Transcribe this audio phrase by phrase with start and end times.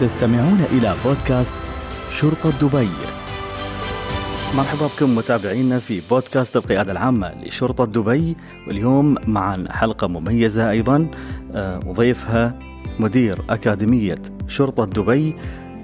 [0.00, 1.54] تستمعون إلى بودكاست
[2.10, 2.88] شرطة دبي.
[4.56, 8.36] مرحبا بكم متابعينا في بودكاست القيادة العامة لشرطة دبي.
[8.66, 11.10] واليوم معنا حلقة مميزة أيضا
[11.54, 12.58] آه، وضيفها
[13.00, 15.36] مدير أكاديمية شرطة دبي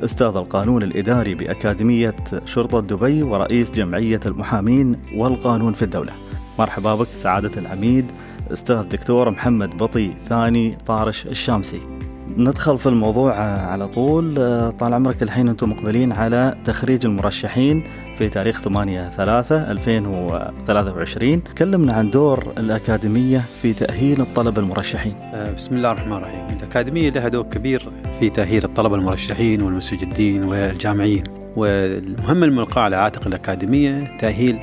[0.05, 6.13] أستاذ القانون الإداري بأكاديمية شرطة دبي ورئيس جمعية المحامين والقانون في الدولة.
[6.59, 8.07] مرحبا بك سعادة العميد
[8.53, 12.04] أستاذ دكتور محمد بطي ثاني طارش الشامسي.
[12.37, 14.35] ندخل في الموضوع على طول.
[14.79, 17.85] طال عمرك الحين أنتم مقبلين على تخريج المرشحين
[18.19, 25.17] في تاريخ 8 3 2023 كلمنا عن دور الأكاديمية في تأهيل الطلبة المرشحين.
[25.35, 26.47] آه، بسم الله الرحمن الرحيم.
[26.57, 27.89] الأكاديمية لها دور كبير
[28.21, 31.25] في تأهيل الطلبة المرشحين والمستجدين والجامعيين
[31.57, 34.59] والمهمة الملقاة على عاتق الأكاديمية تأهيل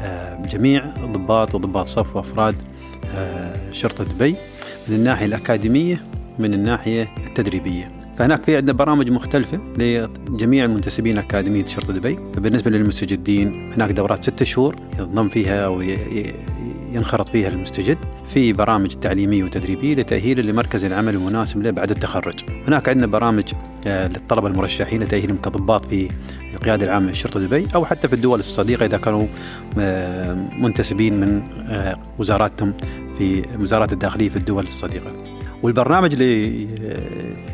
[0.00, 2.54] آه، جميع ضباط وضباط صف وأفراد
[3.14, 4.34] آه، شرطة دبي.
[4.88, 6.02] من الناحية الأكاديمية
[6.38, 7.98] ومن الناحية التدريبية.
[8.16, 12.16] فهناك في عندنا برامج مختلفة لجميع المنتسبين أكاديمية شرطة دبي.
[12.34, 15.82] فبالنسبة للمستجدين هناك دورات ستة شهور ينضم فيها أو
[16.92, 17.98] ينخرط فيها المستجد.
[18.34, 22.34] في برامج تعليمية وتدريبية لتأهيله لمركز العمل المناسب له بعد التخرج.
[22.66, 23.52] هناك عندنا برامج
[23.86, 26.08] آه، للطلبة المرشحين لتأهيلهم كضباط في
[26.54, 29.26] القيادة العامة لشرطة دبي أو حتى في الدول الصديقة إذا كانوا
[29.78, 32.74] آه، منتسبين من آه، وزاراتهم
[33.18, 35.37] في وزارات الداخلية في الدول الصديقة.
[35.62, 36.62] والبرنامج اللي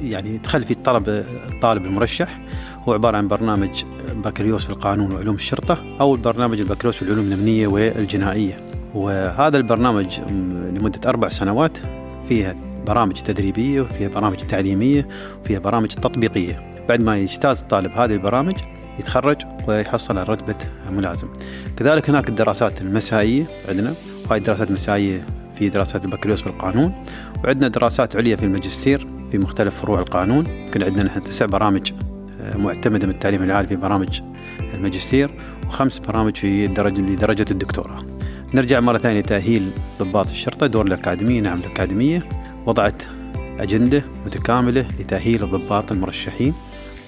[0.03, 1.09] يعني يدخل فيه الطلب
[1.53, 2.41] الطالب المرشح
[2.89, 7.67] هو عبارة عن برنامج بكالوريوس في القانون وعلوم الشرطة أو البرنامج البكالوريوس في العلوم الأمنية
[7.67, 8.71] والجنائية.
[8.95, 10.21] وهذا البرنامج
[10.75, 11.79] لمدة أربع سنوات
[12.29, 12.55] فيها
[12.87, 15.09] برامج تدريبية وفيها برامج تعليمية
[15.41, 16.73] وفيها برامج تطبيقية.
[16.89, 18.55] بعد ما يجتاز الطالب هذه البرامج
[18.99, 19.37] يتخرج
[19.69, 20.57] ويحصل على رتبة
[20.91, 21.29] ملازم.
[21.77, 23.95] كذلك هناك الدراسات المسائية عندنا
[24.31, 26.95] وهي الدراسات المسائية في دراسات البكالوريوس في القانون
[27.45, 30.47] وعندنا دراسات عليا في الماجستير في مختلف فروع القانون.
[30.47, 31.93] يمكن عندنا نحن تسع برامج
[32.41, 34.21] آه، معتمدة من التعليم العالي في برامج
[34.75, 35.31] الماجستير
[35.67, 38.05] وخمس برامج في درجة لدرجة الدكتوراه.
[38.55, 42.29] نرجع مرة ثانية لتأهيل ضباط الشرطة دور الأكاديمية نعم الأكاديمية.
[42.67, 43.03] وضعت
[43.59, 46.55] أجندة متكاملة لتأهيل الضباط المرشحين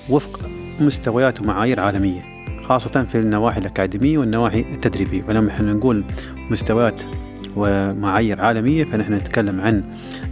[0.08, 0.40] وفق
[0.80, 2.20] مستويات ومعايير عالمية
[2.64, 5.24] خاصة في النواحي الأكاديمية والنواحي التدريبية.
[5.28, 6.04] ولما إحنا نقول
[6.50, 7.02] مستويات
[7.56, 9.84] ومعايير عالمية فنحن نتكلم عن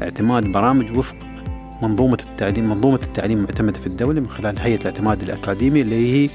[0.03, 1.17] اعتماد برامج وفق
[1.83, 6.31] منظومة التعليم منظومة التعليم المعتمدة في الدولة من خلال هيئة الاعتماد الأكاديمي اللي هي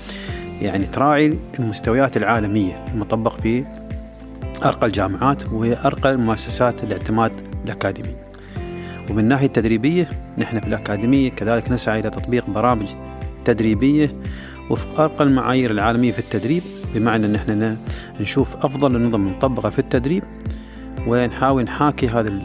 [0.61, 3.63] يعني تراعي المستويات العالمية المطبق في
[4.65, 7.31] أرقى الجامعات وأرقى مؤسسات الاعتماد
[7.65, 8.15] الأكاديمي.
[9.09, 12.87] ومن الناحية التدريبية نحن في الأكاديمية كذلك نسعى إلى تطبيق برامج
[13.45, 14.15] تدريبية
[14.69, 16.63] وفق أرقى المعايير العالمية في التدريب
[16.95, 17.77] بمعنى أن إحنا
[18.21, 20.23] نشوف أفضل النظم المطبقة في التدريب
[21.07, 22.39] ونحاول نحاكي هذا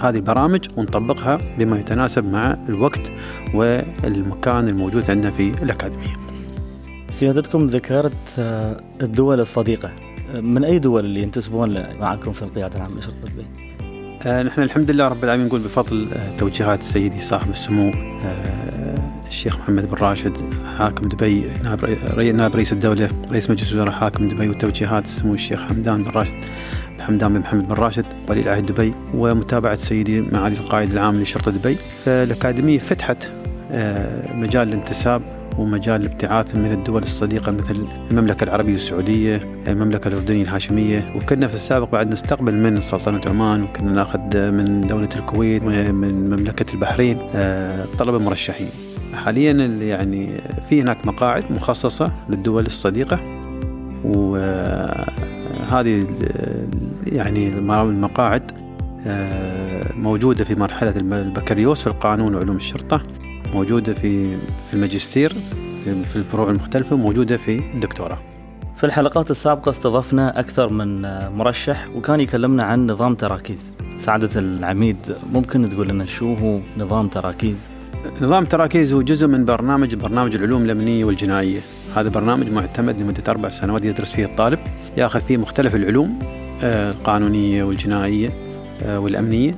[0.00, 3.12] هذه البرامج ونطبقها بما يتناسب مع الوقت
[3.54, 6.16] والمكان الموجود عندنا في الأكاديمية
[7.10, 9.90] سيادتكم ذكرت آه، الدول الصديقة
[10.34, 13.46] من أي دول اللي ينتسبون معكم في القيادة العامة لشرطة دبي؟
[14.26, 17.92] آه نحن الحمد لله رب العالمين نقول بفضل آه توجيهات سيدي صاحب السمو
[18.24, 19.05] آه
[19.36, 20.36] الشيخ محمد بن راشد
[20.78, 21.44] حاكم دبي
[22.32, 26.34] نائب رئيس الدولة رئيس مجلس الوزراء حاكم دبي وتوجيهات سمو الشيخ حمدان بن راشد
[27.00, 31.76] حمدان بن محمد بن راشد ولي العهد دبي ومتابعة سيدي معالي القائد العام لشرطة دبي.
[32.04, 33.28] فالأكاديمية فتحت
[33.72, 35.22] آه، مجال الانتساب
[35.58, 41.12] ومجال الابتعاث من الدول الصديقة مثل المملكة العربية السعودية المملكة الأردنية الهاشمية.
[41.16, 46.74] وكنا في السابق بعد نستقبل من سلطنة عمان وكنا ناخذ من دولة الكويت ومن مملكة
[46.74, 48.95] البحرين آه، طلبة مرشحين.
[49.16, 53.20] حاليا يعني في هناك مقاعد مخصصة للدول الصديقة
[54.04, 56.06] وهذه
[57.06, 58.52] يعني المقاعد
[59.06, 63.00] آه، موجودة في مرحلة البكالوريوس في القانون وعلوم الشرطة
[63.54, 65.32] موجودة في في الماجستير
[65.84, 68.18] في الفروع المختلفة وموجودة في الدكتوراه
[68.76, 71.02] في الحلقات السابقة استضفنا أكثر من
[71.36, 74.96] مرشح وكان يكلمنا عن نظام تراكيز سعادة العميد
[75.32, 77.75] ممكن تقول لنا شو هو نظام تراكيز؟
[78.20, 81.60] نظام تراكيز هو جزء من برنامج برنامج العلوم الأمنية والجنائية.
[81.96, 84.58] هذا برنامج معتمد لمدة أربع سنوات يدرس فيه الطالب
[84.96, 86.18] ياخذ فيه مختلف العلوم
[86.62, 88.32] آه، القانونية والجنائية
[88.82, 89.54] آه، والأمنية.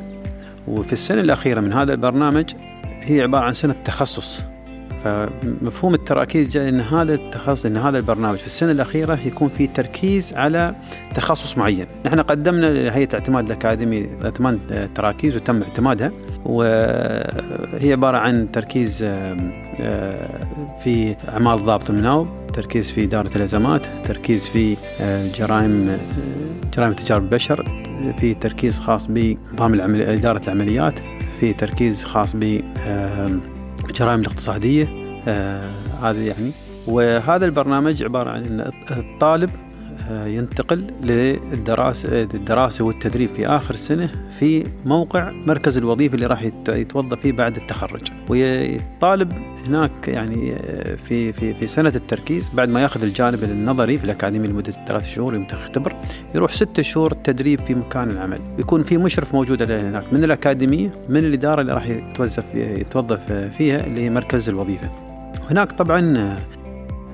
[0.69, 2.45] وفي السنة الأخيرة من هذا البرنامج
[3.01, 4.43] هي عبارة عن سنة تخصص.
[5.05, 10.35] فمفهوم التراكيز جاء إن هذا التخصص إن هذا البرنامج في السنة الأخيرة يكون في تركيز
[10.35, 10.75] على
[11.15, 14.59] تخصص معين، نحن قدمنا لهيئه الاعتماد الأكاديمي ثمان
[14.95, 16.13] تراكيز وتم اعتمادها.
[16.45, 19.05] وهي عبارة عن تركيز
[20.81, 24.77] في أعمال ضابط المناوب، تركيز في إدارة الأزمات، تركيز في
[25.39, 25.99] جرائم
[26.77, 27.65] جرائم تجارب البشر،
[28.21, 30.99] في تركيز خاص بنظام إدارة العمليات،
[31.41, 32.61] في تركيز خاص ب
[33.89, 34.89] الجرائم الاقتصادية
[36.03, 36.51] هذا يعني.
[36.87, 39.68] وهذا البرنامج عبارة عن أن الطالب آه،
[40.11, 47.33] ينتقل للدراسة الدراسة والتدريب في آخر السنة في موقع مركز الوظيفة اللي راح يتوظف فيه
[47.33, 48.03] بعد التخرج.
[48.29, 49.33] ويطالب
[49.67, 54.49] هناك يعني آه، في في في سنة التركيز بعد ما ياخذ الجانب النظري في الأكاديمية
[54.49, 55.97] لمدة ثلاث شهور يختبر
[56.35, 58.41] يروح ست شهور تدريب في مكان العمل.
[58.59, 64.01] يكون في مشرف موجود هناك من الأكاديمية من الإدارة اللي راح يتوظف يتوظف فيها اللي
[64.01, 64.91] هي مركز الوظيفة.
[65.51, 66.19] هناك طبعا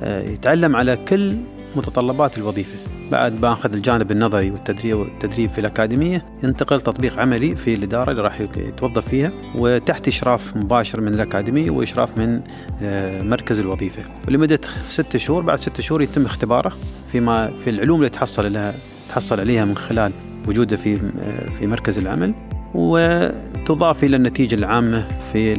[0.02, 1.37] آه، يتعلم على كل
[1.76, 2.78] متطلبات الوظيفة.
[3.10, 8.22] بعد ما أخذ الجانب النظري والتدريب والتدريب في الأكاديمية ينتقل تطبيق عملي في الإدارة اللي
[8.22, 12.40] راح يتوظف فيها وتحت إشراف مباشر من الأكاديمية وإشراف من
[12.82, 14.02] آه، مركز الوظيفة.
[14.28, 16.72] ولمدة ست شهور بعد ست شهور يتم اختباره
[17.12, 18.74] فيما في العلوم اللي تحصل لها
[19.08, 20.12] تحصل عليها من خلال
[20.48, 22.34] وجوده في آه، في مركز العمل.
[22.74, 25.54] وتضاف إلى النتيجة العامة في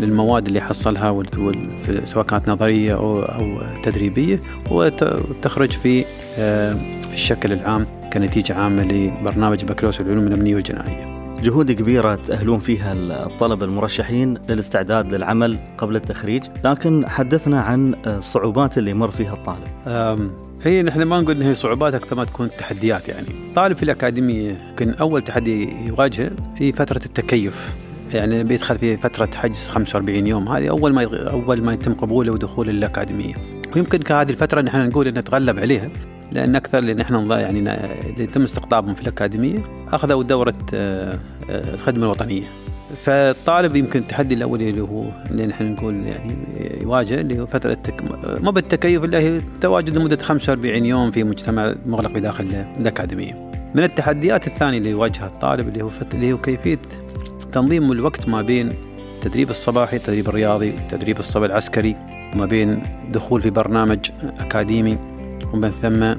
[0.00, 1.10] للمواد اللي حصلها
[2.04, 3.22] سواء كانت نظرية أو,
[3.82, 4.38] تدريبية
[4.70, 5.70] وتخرج
[6.38, 11.17] آه، في الشكل العام كنتيجة عامة لبرنامج بكالوريوس العلوم الأمنية والجنائية.
[11.42, 18.90] جهود كبيرة تأهلون فيها الطلبة المرشحين للاستعداد للعمل قبل التخريج لكن حدثنا عن الصعوبات اللي
[18.90, 20.30] يمر فيها الطالب.
[20.62, 23.26] هي نحن ما نقول انها صعوبات أكثر ما تكون تحديات يعني.
[23.56, 27.74] طالب في الأكاديمية يمكن أول تحدي يواجهه هي فترة التكيف.
[28.14, 32.72] يعني بيدخل في فترة حجز 45 يوم هذه أول ما أول ما يتم قبوله ودخوله
[32.72, 33.34] للأكاديمية.
[33.76, 35.90] ويمكن كهذه الفترة نحن نقول إن نتغلب عليها.
[36.32, 37.58] لأن أكثر اللي نحن يعني
[38.10, 41.18] اللي تم استقطابهم في الأكاديمية أخذوا دورة آه،
[41.50, 42.48] آه، الخدمة الوطنية
[42.96, 46.36] فالطالب يمكن التحدي الاولي اللي هو اللي نحن نقول يعني
[46.82, 48.02] يواجه اللي هو فترة التك...
[48.40, 53.50] ما بالتكيف الا هي التواجد لمدة 45 يوم في مجتمع مغلق بداخل الأكاديمية.
[53.74, 56.14] من التحديات الثانية اللي يواجهها الطالب اللي هو فت...
[56.14, 56.78] اللي هو كيفية
[57.52, 58.72] تنظيم الوقت ما بين
[59.14, 61.96] التدريب الصباحي، التدريب الرياضي، التدريب الصبي العسكري،
[62.34, 63.98] وما بين دخول في برنامج
[64.38, 65.17] أكاديمي
[65.52, 66.14] ومن ثم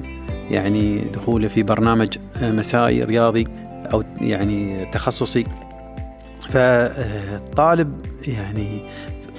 [0.50, 2.08] يعني دخوله في برنامج
[2.42, 3.46] مسائي رياضي
[3.92, 5.44] أو يعني تخصصي.
[6.50, 8.80] فالطالب يعني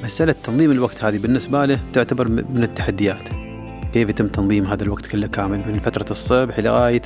[0.04, 3.30] مسألة تنظيم الوقت هذه بالنسبة له تعتبر من التحديات.
[3.94, 7.02] كيف يتم تنظيم هذا الوقت كله كامل؟ من فترة الصبح لغاية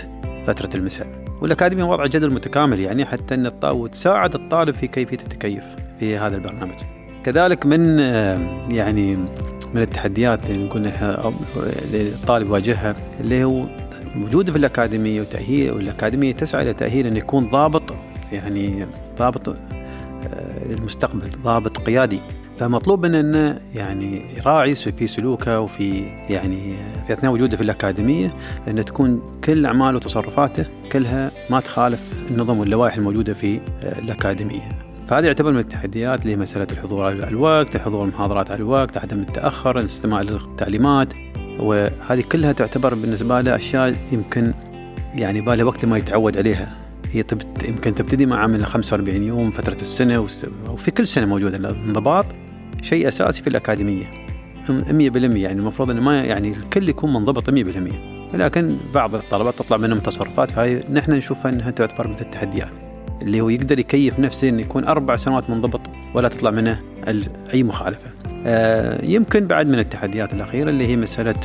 [0.48, 1.26] فترة المساء.
[1.42, 5.64] والأكاديمية وضع جدول متكامل يعني حتى أن وتساعد الطالب في كيفية التكيف
[6.00, 6.76] في هذا البرنامج.
[7.24, 8.00] كذلك من
[8.72, 9.18] يعني
[9.76, 13.66] من التحديات اللي نقول اللي الطالب يواجهها اللي هو
[14.24, 17.96] وجوده في الأكاديمية وتأهيل والأكاديمية تسعى إلى تأهيل أن يكون ضابط
[18.32, 18.88] يعني
[19.18, 19.58] ضابط
[20.70, 22.22] للمستقبل ضابط قيادي
[22.56, 26.76] فمطلوب منه إنه يعني يراعي في سلوكه وفي يعني
[27.08, 28.34] في أثناء وجوده في الأكاديمية
[28.68, 34.85] إنه تكون كل أعماله وتصرفاته كلها ما تخالف النظم واللوائح الموجودة في الأكاديمية.
[35.08, 39.20] فهذا يعتبر من التحديات اللي هي مسألة الحضور على الوقت، الحضور المحاضرات على الوقت، عدم
[39.20, 41.14] التأخر، الاستماع للتعليمات
[41.60, 44.54] وهذه كلها تعتبر بالنسبة له أشياء يمكن
[45.14, 46.78] يعني باله وقت ما يتعود عليها.
[47.12, 47.24] هي
[47.68, 50.28] يمكن تبتدي مع عمل 45 يوم فترة السنة
[50.70, 52.26] وفي كل سنة موجودة الانضباط
[52.82, 54.06] شيء أساسي في الأكاديمية.
[54.70, 57.54] 100% يعني المفروض أنه ما يعني الكل يكون منضبط 100%
[58.34, 62.85] لكن بعض الطلبات تطلع منهم تصرفات فهي نحن نشوفها أنها تعتبر من التحديات.
[63.22, 65.82] اللي هو يقدر يكيف نفسه إنه يكون أربع سنوات منضبط
[66.14, 66.80] ولا تطلع منه
[67.54, 68.10] أي مخالفة.
[68.46, 71.36] آه يمكن بعد من التحديات الأخيرة اللي هي مسألة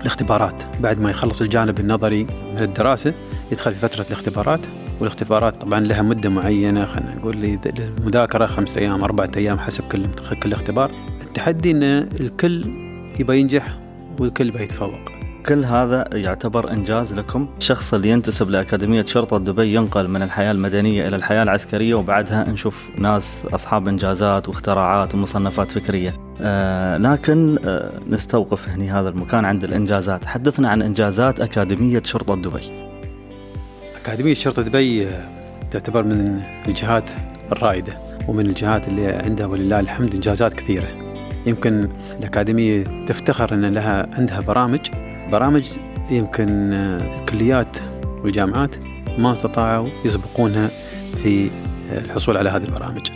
[0.00, 0.62] الاختبارات.
[0.80, 3.14] بعد ما يخلص الجانب النظري من الدراسة
[3.52, 4.60] يدخل في فترة الاختبارات.
[5.00, 10.06] والاختبارات طبعا لها مدة معينة خلينا نقول للمذاكرة خمسة أيام أربعة أيام حسب كل
[10.42, 10.90] كل اختبار.
[11.22, 11.82] التحدي أن
[12.20, 12.64] الكل
[13.20, 13.78] يبغى ينجح
[14.18, 20.08] والكل يبغى يتفوق كل هذا يعتبر إنجاز لكم، الشخص اللي ينتسب لأكاديمية شرطة دبي ينقل
[20.08, 26.14] من الحياة المدنية إلى الحياة العسكرية وبعدها نشوف ناس أصحاب إنجازات واختراعات ومصنفات فكرية.
[26.40, 32.72] آه لكن آه نستوقف هنا هذا المكان عند الإنجازات، حدثنا عن إنجازات أكاديمية شرطة دبي.
[34.02, 35.06] أكاديمية شرطة دبي
[35.70, 37.10] تعتبر من الجهات
[37.52, 37.92] الرائدة
[38.28, 40.88] ومن الجهات اللي عندها ولله الحمد إنجازات كثيرة
[41.46, 44.80] يمكن الأكاديمية تفتخر أن لها عندها برامج
[45.32, 45.68] برامج
[46.10, 47.76] يمكن الكليات
[48.22, 48.74] والجامعات
[49.18, 50.70] ما استطاعوا يسبقونها
[51.22, 51.50] في
[51.92, 53.06] الحصول على هذه البرامج.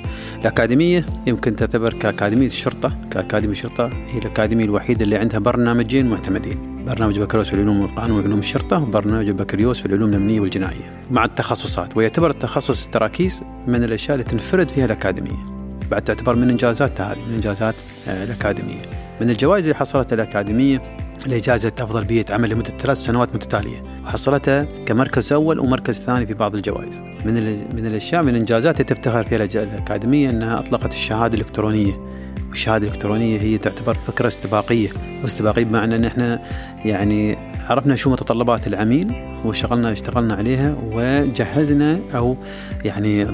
[0.40, 6.84] الأكاديمية يمكن تعتبر كأكاديمية الشرطة كأكاديمية الشرطة هي الأكاديمية الوحيدة اللي عندها برنامجين معتمدين.
[6.86, 11.96] برنامج بكالوريوس في العلوم والقانون وعلوم الشرطة وبرنامج البكالوريوس في العلوم الأمنية والجنائية مع التخصصات.
[11.96, 15.52] ويعتبر التخصص التراكيز من الأشياء اللي تنفرد فيها الأكاديمية.
[15.90, 17.74] بعد تعتبر من إنجازاتها هذه من إنجازات
[18.08, 18.82] آه، الأكاديمية.
[19.20, 20.82] من الجوائز اللي حصلتها الأكاديمية
[21.26, 23.80] لإجازة أفضل بيئة عمل لمدة ثلاث سنوات متتالية.
[24.04, 27.00] وحصلتها كمركز أول ومركز ثاني في بعض الجوائز.
[27.00, 27.34] من
[27.76, 32.08] من الأشياء من الإنجازات اللي تفتخر فيها الأكاديمية أنها أطلقت الشهادة الإلكترونية.
[32.48, 34.88] والشهادة الإلكترونية هي تعتبر فكرة استباقية.
[35.22, 36.42] واستباقية بمعنى إن إحنا
[36.84, 37.36] يعني
[37.68, 42.36] عرفنا شو متطلبات العميل وشغلنا اشتغلنا عليها وجهزنا أو
[42.84, 43.26] يعني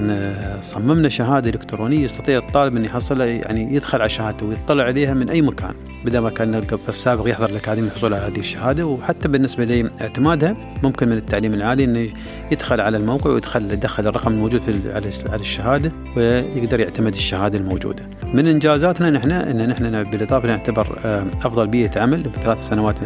[0.61, 5.41] صممنا شهادة إلكترونية يستطيع الطالب ان يحصلها يعني يدخل على شهادته ويطلع عليها من أي
[5.41, 5.73] مكان
[6.05, 11.09] بدل ما كان في السابق يحضر الأكاديمية الحصول على هذه الشهادة وحتى بالنسبة لاعتمادها ممكن
[11.09, 12.09] من التعليم العالي إنه
[12.51, 14.93] يدخل على الموقع ويدخل يدخل الرقم الموجود في
[15.29, 18.09] على الشهادة ويقدر يعتمد الشهادة الموجودة.
[18.33, 22.99] من إنجازاتنا نحن إن نحن بالإضافة نعتبر آه، أفضل بيئة عمل بثلاث سنوات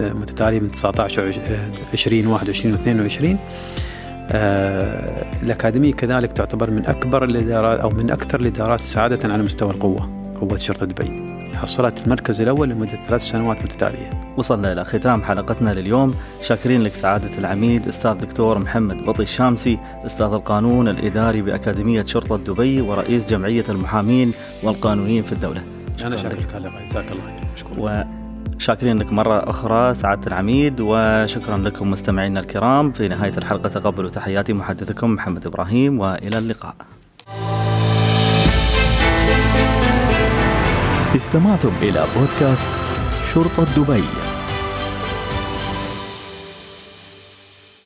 [0.00, 1.32] متتالية من 19
[1.92, 3.36] 20 21 و22
[5.42, 10.56] الأكاديمية كذلك تعتبر من أكبر الإدارات أو من أكثر الإدارات سعادة على مستوى القوة قوة
[10.56, 11.30] شرطة دبي.
[11.54, 14.10] حصلت المركز الأول لمدة ثلاث سنوات متتالية.
[14.36, 16.14] وصلنا إلى ختام حلقتنا لليوم.
[16.42, 22.80] شاكرين لك سعادة العميد أستاذ دكتور محمد بطي الشامسي أستاذ القانون الإداري بأكاديمية شرطة دبي
[22.80, 25.62] ورئيس جمعية المحامين والقانونيين في الدولة.
[26.02, 26.72] أنا شاكر لك.
[26.88, 27.48] جزاك الله خير.
[27.54, 28.19] مشكور.
[28.60, 32.92] شاكرين لك مرة أخرى سعادة العميد وشكرا لكم مستمعينا الكرام.
[32.92, 36.74] في نهاية الحلقة تقبلوا تحياتي محدثكم محمد إبراهيم وإلى اللقاء.
[41.16, 42.66] استمعتم إلى بودكاست
[43.34, 44.04] شرطة دبي.